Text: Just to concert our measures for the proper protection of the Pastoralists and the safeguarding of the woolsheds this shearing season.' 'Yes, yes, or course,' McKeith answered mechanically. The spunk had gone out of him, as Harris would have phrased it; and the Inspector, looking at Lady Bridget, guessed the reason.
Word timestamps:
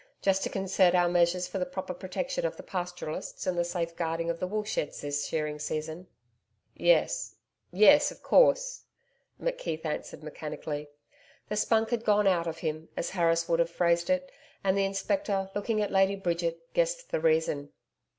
Just 0.23 0.41
to 0.41 0.49
concert 0.49 0.95
our 0.95 1.07
measures 1.07 1.47
for 1.47 1.59
the 1.59 1.65
proper 1.67 1.93
protection 1.93 2.43
of 2.43 2.57
the 2.57 2.63
Pastoralists 2.63 3.45
and 3.45 3.55
the 3.55 3.63
safeguarding 3.63 4.31
of 4.31 4.39
the 4.39 4.47
woolsheds 4.47 5.01
this 5.01 5.27
shearing 5.27 5.59
season.' 5.59 6.07
'Yes, 6.75 7.35
yes, 7.71 8.11
or 8.11 8.15
course,' 8.15 8.85
McKeith 9.39 9.85
answered 9.85 10.23
mechanically. 10.23 10.89
The 11.49 11.55
spunk 11.55 11.91
had 11.91 12.03
gone 12.03 12.25
out 12.25 12.47
of 12.47 12.57
him, 12.65 12.89
as 12.97 13.11
Harris 13.11 13.47
would 13.47 13.59
have 13.59 13.69
phrased 13.69 14.09
it; 14.09 14.31
and 14.63 14.75
the 14.75 14.85
Inspector, 14.85 15.51
looking 15.53 15.83
at 15.83 15.91
Lady 15.91 16.15
Bridget, 16.15 16.73
guessed 16.73 17.11
the 17.11 17.19
reason. 17.19 17.69